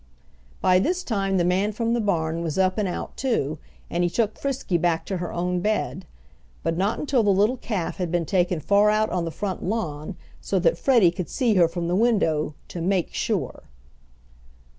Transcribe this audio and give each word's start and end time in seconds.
By 0.61 0.79
this 0.79 1.03
time 1.03 1.37
the 1.37 1.45
man 1.45 1.73
from 1.73 1.93
the 1.93 2.01
barn 2.01 2.41
was 2.41 2.57
up 2.57 2.79
and 2.79 2.87
out 2.87 3.15
too, 3.15 3.59
and 3.87 4.03
he 4.03 4.09
took 4.09 4.35
Frisky 4.39 4.79
back 4.79 5.05
to 5.05 5.17
her 5.17 5.31
own 5.31 5.59
bed; 5.59 6.07
but 6.63 6.75
not 6.75 6.97
until 6.97 7.21
the 7.21 7.29
little 7.29 7.55
calf 7.57 7.97
had 7.97 8.11
been 8.11 8.25
taken 8.25 8.59
far 8.59 8.89
out 8.89 9.11
on 9.11 9.25
the 9.25 9.29
front 9.31 9.61
lawn 9.63 10.15
so 10.41 10.57
that 10.57 10.79
Freddie 10.79 11.11
could 11.11 11.29
see 11.29 11.53
her 11.53 11.67
from 11.67 11.87
the 11.87 11.95
window 11.95 12.55
"to 12.69 12.81
make 12.81 13.13
sure." 13.13 13.65